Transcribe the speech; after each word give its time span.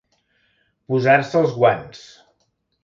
Posar-se 0.93 1.39
els 1.43 1.55
guants. 1.61 2.05